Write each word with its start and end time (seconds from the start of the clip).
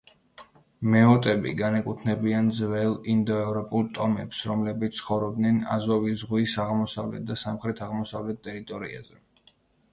მეოტები 0.93 1.51
განეკუთვნებიან 1.59 2.49
ძველ 2.61 2.95
ინდოევროპულ 3.13 3.85
ტომებს, 3.99 4.41
რომლებიც 4.53 4.97
ცხოვრობდნენ 5.03 5.61
აზოვის 5.77 6.19
ზღვის 6.25 6.59
აღმოსავლეთ 6.67 7.31
და 7.33 7.41
სამხრეთ-აღმოსავლეთ 7.47 8.41
ტერიტორიაზე. 8.49 9.23